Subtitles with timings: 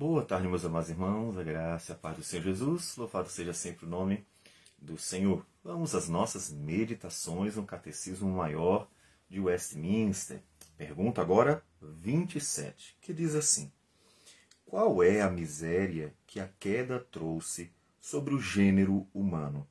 [0.00, 3.52] Boa tarde, meus amados irmãos, a graça e a paz do Senhor Jesus, louvado seja
[3.52, 4.26] sempre o nome
[4.78, 5.44] do Senhor.
[5.62, 8.88] Vamos às nossas meditações no Catecismo Maior
[9.28, 10.42] de Westminster.
[10.78, 13.70] Pergunta agora 27, que diz assim:
[14.64, 17.70] Qual é a miséria que a queda trouxe
[18.00, 19.68] sobre o gênero humano?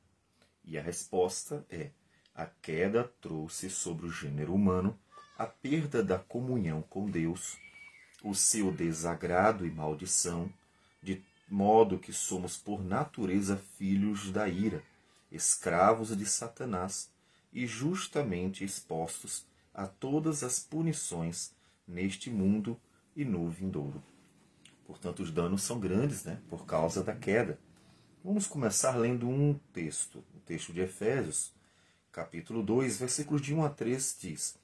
[0.62, 1.90] E a resposta é:
[2.32, 4.96] a queda trouxe sobre o gênero humano
[5.36, 7.58] a perda da comunhão com Deus
[8.22, 10.52] o seu desagrado e maldição,
[11.02, 14.82] de modo que somos por natureza filhos da ira,
[15.30, 17.10] escravos de Satanás
[17.52, 21.52] e justamente expostos a todas as punições
[21.86, 22.78] neste mundo
[23.16, 24.02] e no vindouro.
[24.86, 27.58] Portanto, os danos são grandes, né, por causa da queda.
[28.24, 31.52] Vamos começar lendo um texto, o texto de Efésios,
[32.12, 34.58] capítulo 2, versículos de 1 a 3 diz: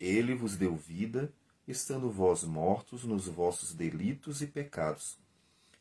[0.00, 1.32] Ele vos deu vida
[1.66, 5.18] estando vós mortos nos vossos delitos e pecados,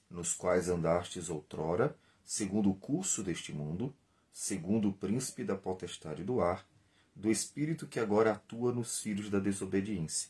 [0.10, 3.94] nos quais andastes outrora, segundo o curso deste mundo,
[4.32, 6.68] segundo o príncipe da potestade do ar,
[7.16, 10.30] do espírito que agora atua nos filhos da desobediência,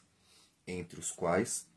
[0.68, 1.68] entre os quais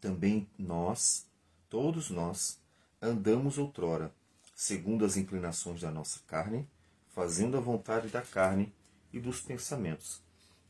[0.00, 1.26] também nós,
[1.68, 2.60] todos nós,
[3.00, 4.12] andamos outrora,
[4.54, 6.68] segundo as inclinações da nossa carne,
[7.14, 8.72] fazendo a vontade da carne
[9.12, 10.20] e dos pensamentos,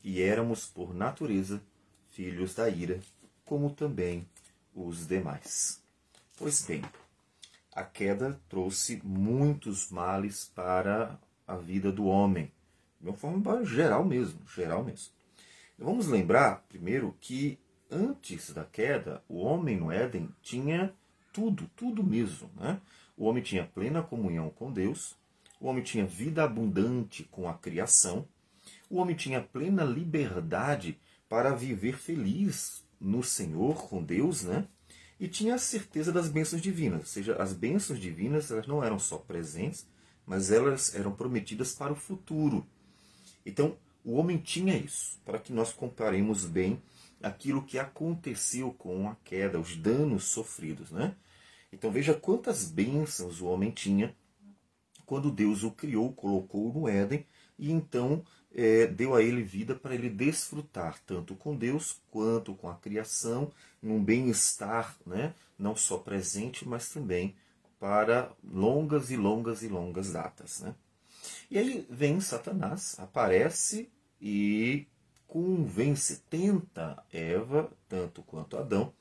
[0.03, 1.63] e éramos, por natureza,
[2.13, 2.99] filhos da ira,
[3.43, 4.25] como também
[4.73, 5.81] os demais.
[6.37, 6.81] Pois bem,
[7.75, 12.51] a queda trouxe muitos males para a vida do homem,
[13.01, 15.11] de uma forma geral mesmo, geral mesmo.
[15.77, 20.93] Vamos lembrar primeiro que antes da queda, o homem no Éden tinha
[21.31, 22.49] tudo, tudo mesmo.
[22.55, 22.79] Né?
[23.17, 25.15] O homem tinha plena comunhão com Deus,
[25.59, 28.27] o homem tinha vida abundante com a criação,
[28.89, 30.99] o homem tinha plena liberdade
[31.33, 34.67] para viver feliz no Senhor, com Deus, né?
[35.19, 36.99] E tinha a certeza das bênçãos divinas.
[36.99, 39.83] Ou seja, as bênçãos divinas elas não eram só presentes,
[40.27, 42.63] mas elas eram prometidas para o futuro.
[43.43, 46.79] Então, o homem tinha isso, para que nós comparemos bem
[47.19, 51.15] aquilo que aconteceu com a queda, os danos sofridos, né?
[51.71, 54.15] Então veja quantas bênçãos o homem tinha
[55.03, 57.25] quando Deus o criou, colocou no Éden,
[57.63, 58.21] e então
[58.53, 63.49] é, deu a ele vida para ele desfrutar tanto com Deus quanto com a criação,
[63.81, 65.33] num bem-estar, né?
[65.57, 67.33] não só presente, mas também
[67.79, 70.59] para longas e longas e longas datas.
[70.59, 70.75] Né?
[71.49, 73.89] E aí vem Satanás, aparece
[74.21, 74.85] e
[75.25, 78.93] convence, tenta Eva, tanto quanto Adão,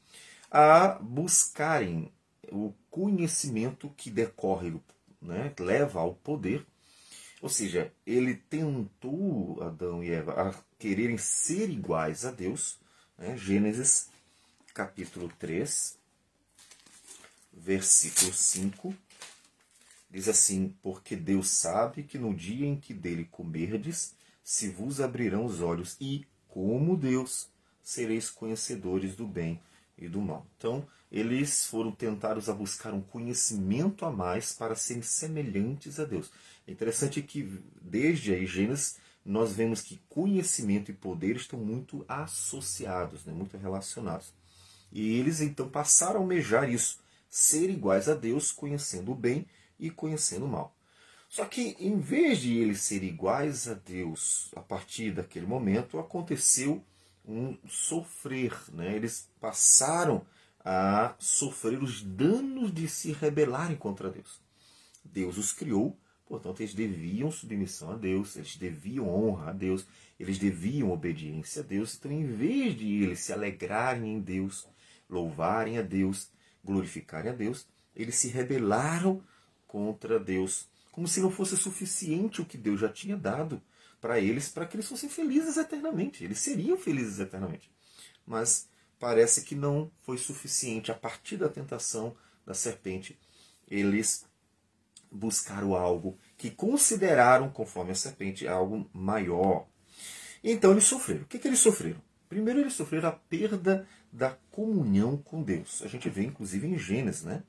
[0.49, 2.13] a buscarem
[2.53, 4.81] o conhecimento que decorre,
[5.21, 6.65] né, leva ao poder,
[7.43, 12.79] ou seja, ele tentou Adão e Eva a quererem ser iguais a Deus.
[13.19, 13.37] Né?
[13.37, 14.09] Gênesis
[14.73, 15.99] capítulo 3,
[17.53, 18.95] versículo 5.
[20.09, 24.15] Diz assim: Porque Deus sabe que no dia em que dele comerdes,
[24.45, 27.49] se vos abrirão os olhos, e, como Deus,
[27.83, 29.61] sereis conhecedores do bem
[30.05, 30.47] e do mal.
[30.57, 36.31] Então, eles foram tentados a buscar um conhecimento a mais para serem semelhantes a Deus.
[36.67, 43.25] É interessante que, desde a Gênesis, nós vemos que conhecimento e poder estão muito associados,
[43.25, 44.35] né, muito relacionados.
[44.91, 46.99] E eles então passaram a almejar isso,
[47.29, 49.47] ser iguais a Deus, conhecendo o bem
[49.79, 50.77] e conhecendo o mal.
[51.29, 56.85] Só que, em vez de eles serem iguais a Deus a partir daquele momento, aconteceu
[57.27, 58.57] um sofrer.
[58.73, 58.97] Né?
[58.97, 60.25] Eles passaram
[60.65, 64.41] a sofrer os danos de se rebelarem contra Deus.
[65.05, 65.99] Deus os criou
[66.33, 69.87] Portanto, eles deviam submissão a Deus, eles deviam honra a Deus,
[70.19, 71.95] eles deviam obediência a Deus.
[71.95, 74.67] Então, em vez de eles se alegrarem em Deus,
[75.11, 76.31] louvarem a Deus,
[76.65, 79.23] glorificarem a Deus, eles se rebelaram
[79.67, 83.61] contra Deus, como se não fosse suficiente o que Deus já tinha dado
[84.03, 86.25] para eles, para que eles fossem felizes eternamente.
[86.25, 87.71] Eles seriam felizes eternamente.
[88.27, 88.69] Mas
[88.99, 90.91] parece que não foi suficiente.
[90.91, 93.17] A partir da tentação da serpente,
[93.71, 94.27] eles
[95.09, 99.69] buscaram algo que consideraram, conforme a serpente, algo maior.
[100.43, 101.23] Então eles sofreram.
[101.23, 102.03] O que, que eles sofreram?
[102.29, 105.81] Primeiro, eles sofreram a perda da comunhão com Deus.
[105.83, 107.45] A gente vê, inclusive, em Gênesis, né?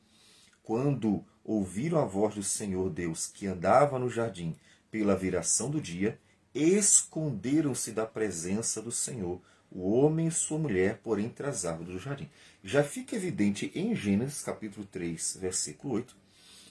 [0.62, 4.56] Quando ouviram a voz do Senhor Deus que andava no jardim
[4.92, 6.20] pela viração do dia,
[6.54, 9.42] esconderam-se da presença do Senhor,
[9.72, 12.30] o homem e sua mulher, por entre as árvores do jardim.
[12.64, 16.16] Já fica evidente em Gênesis capítulo 3, versículo 8,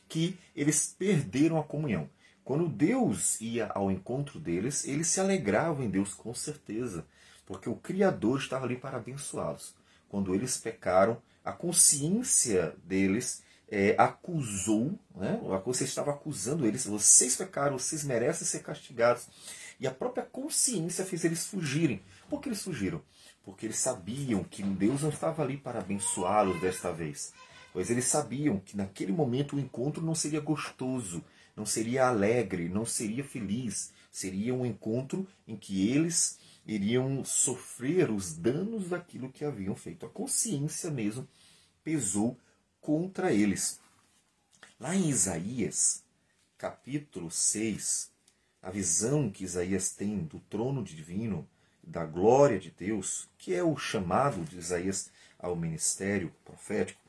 [0.09, 2.09] que eles perderam a comunhão.
[2.45, 7.07] Quando Deus ia ao encontro deles, eles se alegravam em Deus com certeza,
[7.47, 9.75] porque o Criador estava ali para abençoá-los.
[10.09, 13.43] Quando eles pecaram, a consciência deles
[13.75, 15.41] é, acusou, né?
[15.65, 19.27] consciência estava acusando eles, vocês pecaram, vocês merecem ser castigados.
[19.81, 22.03] E a própria consciência fez eles fugirem.
[22.29, 23.01] Por que eles fugiram?
[23.43, 27.33] Porque eles sabiam que Deus não estava ali para abençoá-los desta vez.
[27.73, 31.25] Pois eles sabiam que naquele momento o encontro não seria gostoso,
[31.57, 33.91] não seria alegre, não seria feliz.
[34.11, 40.05] Seria um encontro em que eles iriam sofrer os danos daquilo que haviam feito.
[40.05, 41.27] A consciência mesmo
[41.83, 42.37] pesou
[42.83, 43.81] contra eles.
[44.79, 46.03] Lá em Isaías,
[46.59, 48.11] capítulo 6,
[48.61, 51.49] a visão que Isaías tem do trono divino,
[51.83, 57.01] da glória de Deus, que é o chamado de Isaías ao ministério profético,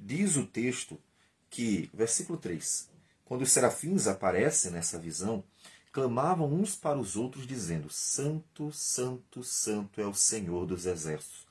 [0.00, 1.00] diz o texto
[1.48, 2.90] que, versículo 3,
[3.24, 5.44] quando os serafins aparecem nessa visão,
[5.92, 11.46] clamavam uns para os outros, dizendo: Santo, Santo, Santo é o Senhor dos exércitos.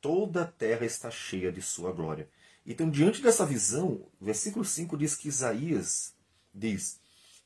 [0.00, 2.28] Toda a terra está cheia de sua glória.
[2.64, 6.14] Então, diante dessa visão, versículo 5 diz que Isaías
[6.54, 7.00] diz: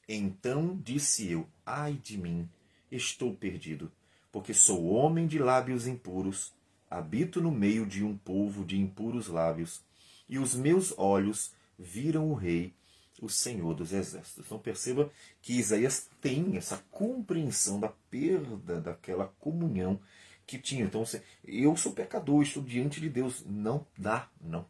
[0.06, 2.48] Então disse eu: Ai de mim,
[2.90, 3.90] estou perdido,
[4.30, 6.52] porque sou homem de lábios impuros,
[6.90, 9.82] habito no meio de um povo de impuros lábios,
[10.28, 12.74] e os meus olhos viram o Rei,
[13.20, 14.44] o Senhor dos Exércitos.
[14.44, 15.10] Então perceba
[15.40, 19.98] que Isaías tem essa compreensão da perda daquela comunhão
[20.46, 20.84] que tinha.
[20.84, 21.02] Então,
[21.44, 23.44] eu sou pecador, estou diante de Deus.
[23.44, 24.62] Não dá, não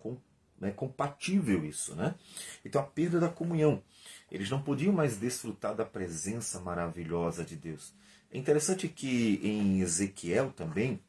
[0.68, 2.14] é compatível isso, né?
[2.64, 3.82] Então a perda da comunhão.
[4.30, 7.94] Eles não podiam mais desfrutar da presença maravilhosa de Deus.
[8.30, 11.00] É interessante que em Ezequiel também,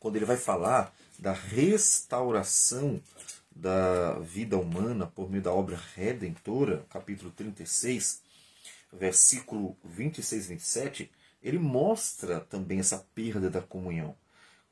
[0.00, 3.00] quando ele vai falar da restauração
[3.54, 8.22] da vida humana por meio da obra redentora, capítulo 36,
[8.92, 11.10] versículo 26 e 27,
[11.42, 14.16] ele mostra também essa perda da comunhão,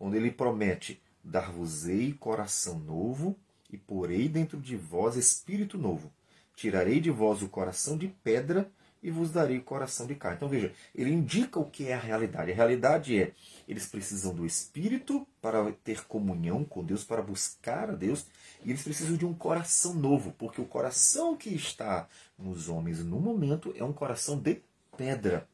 [0.01, 3.39] onde ele promete: Dar-vos-ei coração novo
[3.73, 6.13] e porei dentro de vós espírito novo.
[6.55, 8.71] Tirarei de vós o coração de pedra
[9.03, 10.37] e vos darei o coração de carne.
[10.37, 12.53] Então veja, ele indica o que é a realidade.
[12.53, 13.33] A realidade é,
[13.67, 18.27] eles precisam do espírito para ter comunhão com Deus, para buscar a Deus,
[18.65, 22.07] e eles precisam de um coração novo, porque o coração que está
[22.39, 24.63] nos homens no momento é um coração de
[24.97, 25.49] pedra.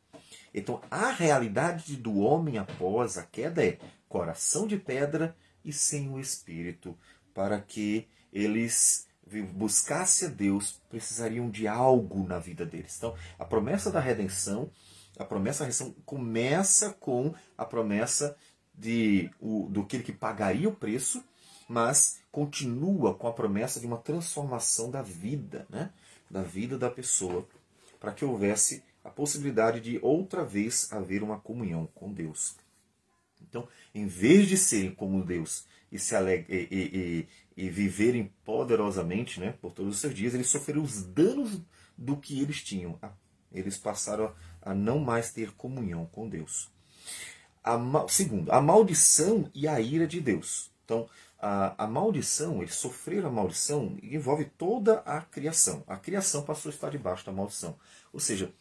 [0.53, 3.79] Então a realidade do homem após a queda é
[4.09, 6.97] coração de pedra e sem o espírito
[7.39, 9.07] para que eles
[9.55, 12.97] buscassem a Deus, precisariam de algo na vida deles.
[12.97, 14.69] Então, a promessa da redenção,
[15.17, 18.37] a promessa da redenção começa com a promessa
[18.75, 21.23] de o, do que pagaria o preço,
[21.69, 25.93] mas continua com a promessa de uma transformação da vida, né?
[26.29, 27.47] da vida da pessoa,
[28.01, 32.57] para que houvesse a possibilidade de outra vez haver uma comunhão com Deus.
[33.49, 39.41] Então, em vez de serem como Deus e, se aleg e, e, e, viverem poderosamente
[39.41, 41.61] né, por todos os seus dias, eles sofreram os danos
[41.97, 42.99] do que eles tinham.
[43.01, 43.13] Ah,
[43.53, 46.71] eles passaram a, não mais ter comunhão com Deus.
[47.65, 47.79] A,
[48.09, 50.71] segundo, a maldição e a ira de Deus.
[50.85, 51.09] Então,
[51.39, 55.85] a, a maldição, eles sofreram a maldição, envolve toda a criação.
[55.87, 57.79] A criação passou a estar debaixo da maldição.
[58.13, 58.53] Ou seja,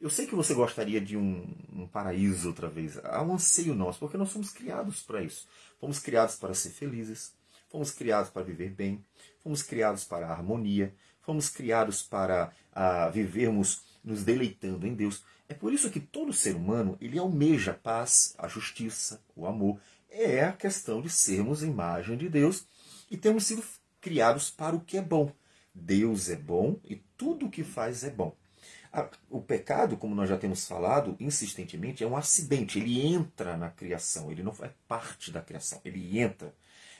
[0.00, 2.98] eu sei que você gostaria de um, um, paraíso outra vez.
[3.04, 5.46] Há um anseio nosso, porque nós fomos criados para isso.
[5.80, 7.32] Fomos criados para ser felizes,
[7.70, 9.02] fomos criados para viver bem,
[9.42, 15.24] fomos criados para a harmonia, fomos criados para a, vivermos nos deleitando em Deus.
[15.48, 19.80] É por isso que todo ser humano ele almeja a paz, a justiça, o amor.
[20.10, 22.66] É a questão de sermos imagem de Deus
[23.10, 23.62] e temos sido
[24.00, 25.32] criados para o que é bom.
[25.74, 28.34] Deus é bom e tudo o que faz é bom.
[29.28, 32.78] O pecado, como nós já temos falado insistentemente, é um acidente.
[32.78, 36.54] Ele entra na criação, ele não é parte da criação, ele entra.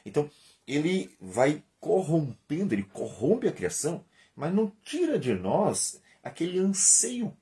[0.04, 0.30] Então,
[0.66, 4.04] ele vai corrompendo, ele corrompe a criação,
[4.34, 7.34] mas não tira de nós aquele anseio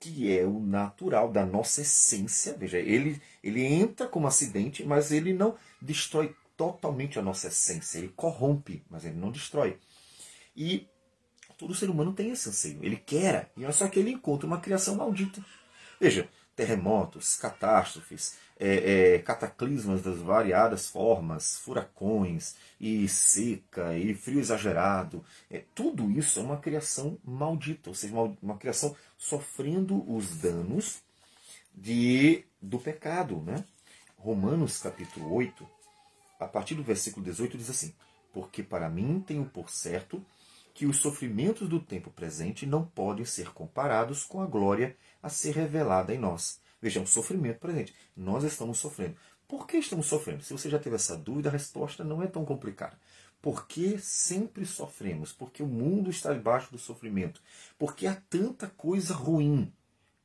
[0.00, 2.54] que é o natural da nossa essência.
[2.56, 7.98] Veja, ele, ele entra como acidente, mas ele não destrói totalmente a nossa essência.
[7.98, 9.78] Ele corrompe, mas ele não destrói.
[10.56, 10.86] E
[11.56, 12.78] Todo ser humano tem esse anseio.
[12.82, 15.44] Ele quer, e é só que ele encontra uma criação maldita.
[16.00, 25.24] Veja, terremotos, catástrofes, é, é, cataclismas das variadas formas, furacões, e seca, e frio exagerado.
[25.50, 31.00] É, tudo isso é uma criação maldita, ou seja, uma, uma criação sofrendo os danos
[31.72, 33.40] de, do pecado.
[33.40, 33.64] Né?
[34.16, 35.68] Romanos capítulo 8,
[36.40, 37.94] a partir do versículo 18, diz assim:
[38.32, 40.24] Porque para mim tenho por certo
[40.78, 45.52] que os sofrimentos do tempo presente não podem ser comparados com a glória a ser
[45.56, 46.60] revelada em nós.
[46.80, 47.92] Vejamos, sofrimento presente.
[48.16, 49.16] Nós estamos sofrendo.
[49.48, 50.44] Por que estamos sofrendo?
[50.44, 52.96] Se você já teve essa dúvida, a resposta não é tão complicada.
[53.42, 55.32] Por que sempre sofremos?
[55.32, 57.42] Porque o mundo está debaixo do sofrimento?
[57.76, 59.72] Porque há tanta coisa ruim?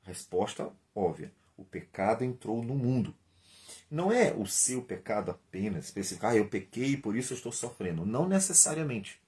[0.04, 3.16] Resposta óbvia: o pecado entrou no mundo.
[3.90, 7.52] Não é o seu pecado apenas, específico, ah, eu pequei e por isso eu estou
[7.52, 8.06] sofrendo.
[8.06, 9.23] Não necessariamente.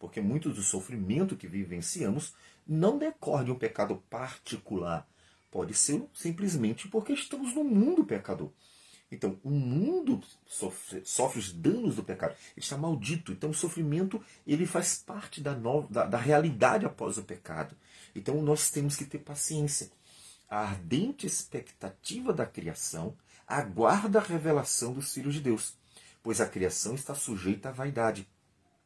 [0.00, 2.34] Porque muito do sofrimento que vivenciamos
[2.66, 5.06] não decorre de um pecado particular.
[5.50, 8.50] Pode ser simplesmente porque estamos no mundo pecador.
[9.12, 12.32] Então, o mundo sofre, sofre, os danos do pecado.
[12.32, 13.32] Ele está maldito.
[13.32, 15.54] Então, o sofrimento ele faz parte da,
[15.90, 17.76] da, da realidade após o pecado.
[18.14, 19.90] Então, nós temos que ter paciência.
[20.48, 23.16] A ardente expectativa da criação
[23.46, 25.74] aguarda a revelação dos filhos de Deus,
[26.22, 28.28] pois a criação está sujeita à vaidade,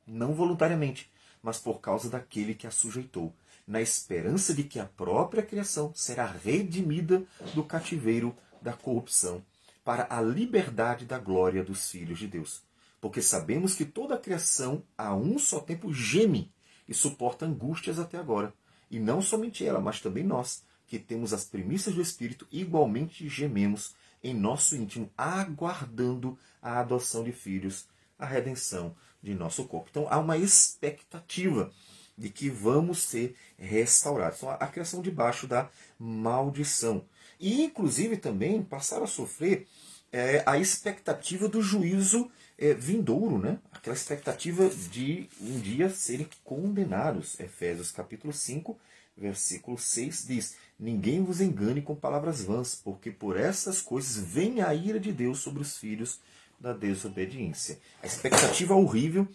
[0.06, 1.10] não voluntariamente,
[1.42, 3.34] mas por causa daquele que a sujeitou,
[3.66, 9.44] na esperança de que a própria criação será redimida do cativeiro da corrupção
[9.84, 12.62] para a liberdade da glória dos filhos de Deus.
[13.00, 16.50] Porque sabemos que toda a criação a um só tempo geme
[16.88, 18.54] e suporta angústias até agora.
[18.90, 23.94] E não somente ela, mas também nós, que temos as premissas do Espírito, igualmente gememos
[24.22, 27.86] em nosso íntimo, aguardando a adoção de filhos,
[28.18, 29.88] a redenção de nosso corpo.
[29.90, 31.72] Então há uma expectativa
[32.16, 34.38] de que vamos ser restaurados.
[34.38, 37.04] Então, a criação debaixo da maldição.
[37.40, 39.66] E, inclusive, também passar a sofrer
[40.12, 43.58] é, a expectativa do juízo é, vindouro, né?
[43.72, 47.40] aquela expectativa de um dia serem condenados.
[47.40, 48.78] Efésios capítulo 5,
[49.16, 54.72] versículo 6 diz: Ninguém vos engane com palavras vãs, porque por essas coisas vem a
[54.72, 56.20] ira de Deus sobre os filhos
[56.64, 57.78] da desobediência.
[58.02, 59.28] A expectativa horrível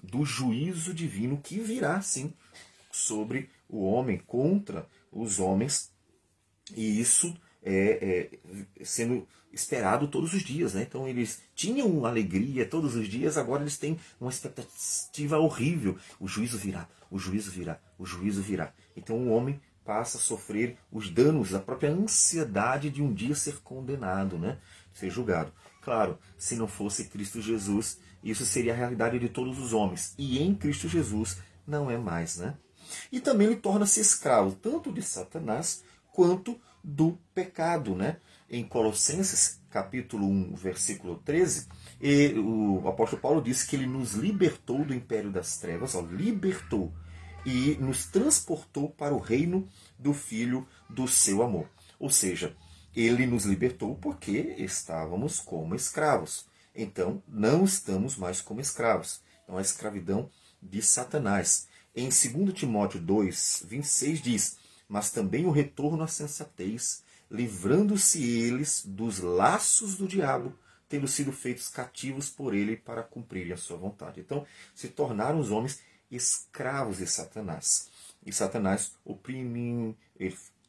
[0.00, 2.32] do juízo divino que virá, sim,
[2.92, 5.90] sobre o homem, contra os homens,
[6.76, 10.74] e isso é, é, sendo esperado todos os dias.
[10.74, 10.82] Né?
[10.82, 15.98] Então eles tinham alegria todos os dias, agora eles têm uma expectativa horrível.
[16.20, 18.72] O juízo virá, o juízo virá, o juízo virá.
[18.96, 23.58] Então o homem passa a sofrer os danos, a própria ansiedade de um dia ser
[23.58, 24.58] condenado, né?
[24.92, 25.52] ser julgado.
[25.86, 30.16] Claro, se não fosse Cristo Jesus, isso seria a realidade de todos os homens.
[30.18, 32.38] E em Cristo Jesus não é mais.
[32.38, 32.56] Né?
[33.12, 38.16] E também ele torna-se escravo tanto de Satanás quanto do pecado, né?
[38.50, 41.68] Em Colossenses, capítulo 1, versículo 13,
[42.00, 46.92] e o apóstolo Paulo diz que ele nos libertou do império das trevas, ó, libertou,
[47.44, 51.68] e nos transportou para o reino do Filho do seu amor.
[51.96, 52.56] Ou seja,
[52.96, 56.46] ele nos libertou porque estávamos como escravos.
[56.74, 59.20] Então, não estamos mais como escravos.
[59.44, 60.30] Então, a escravidão
[60.62, 61.68] de Satanás.
[61.94, 69.18] Em 2 Timóteo 2, 26 diz: mas também o retorno à sensatez, livrando-se eles dos
[69.18, 70.56] laços do diabo,
[70.88, 74.20] tendo sido feitos cativos por ele para cumprirem a sua vontade.
[74.20, 77.90] Então, se tornaram os homens escravos de Satanás.
[78.24, 79.96] E Satanás oprime,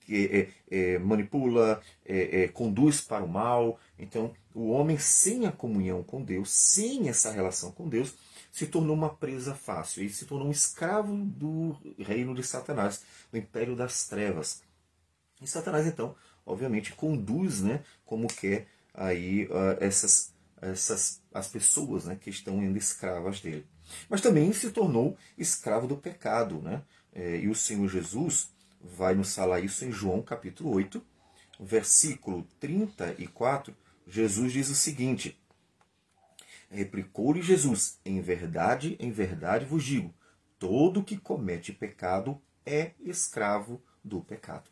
[0.10, 3.80] é, é, manipula, é, é, conduz para o mal.
[3.98, 8.16] Então, o homem sem a comunhão com Deus, sem essa relação com Deus,
[8.52, 13.38] se tornou uma presa fácil e se tornou um escravo do reino de Satanás, do
[13.38, 14.64] império das trevas.
[15.42, 22.18] E Satanás, então, obviamente, conduz né, como quer aí uh, essas, essas as pessoas né,
[22.20, 23.66] que estão ainda escravas dele.
[24.10, 26.60] Mas também se tornou escravo do pecado.
[26.60, 26.82] Né?
[27.14, 28.50] É, e o Senhor Jesus
[28.96, 31.04] vai nos falar isso em João capítulo 8,
[31.60, 33.76] versículo 34.
[34.08, 35.38] Jesus diz o seguinte:
[36.70, 40.14] Replicou-lhe Jesus: Em verdade, em verdade vos digo:
[40.58, 44.70] todo que comete pecado é escravo do pecado.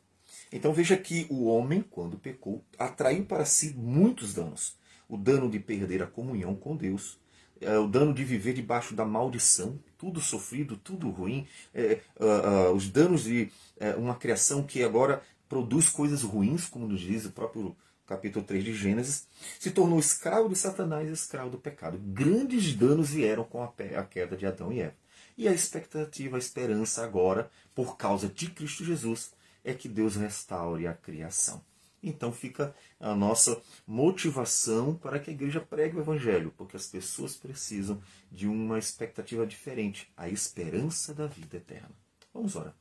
[0.51, 4.77] Então veja que o homem, quando pecou, atraiu para si muitos danos.
[5.07, 7.19] O dano de perder a comunhão com Deus,
[7.61, 12.73] é, o dano de viver debaixo da maldição, tudo sofrido, tudo ruim, é, uh, uh,
[12.73, 17.31] os danos de uh, uma criação que agora produz coisas ruins, como nos diz o
[17.31, 19.27] próprio capítulo 3 de Gênesis,
[19.59, 21.97] se tornou escravo de Satanás e escravo do pecado.
[21.97, 24.95] Grandes danos vieram com a queda de Adão e Eva.
[25.37, 29.33] E a expectativa, a esperança agora, por causa de Cristo Jesus,
[29.63, 31.61] é que Deus restaure a criação.
[32.07, 37.35] Então fica a nossa motivação para que a igreja pregue o Evangelho, porque as pessoas
[37.35, 37.99] precisam
[38.31, 41.91] de uma expectativa diferente, a esperança da vida eterna.
[42.31, 42.75] Vamos orar.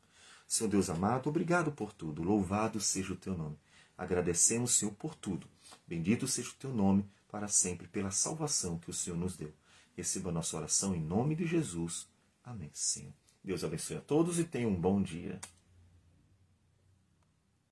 [0.46, 3.56] Senhor Deus amado, obrigado por tudo, louvado seja o teu nome.
[3.96, 5.46] Agradecemos, Senhor, por tudo.
[5.86, 9.52] Bendito seja o teu nome para sempre, pela salvação que o Senhor nos deu.
[9.96, 12.06] Receba a nossa oração em nome de Jesus.
[12.44, 13.12] Amém, Senhor.
[13.42, 15.40] Deus abençoe a todos e tenha um bom dia.